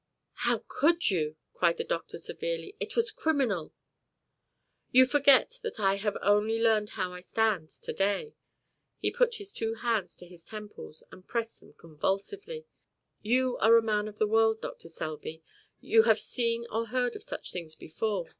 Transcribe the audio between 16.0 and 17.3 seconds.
have seen or heard of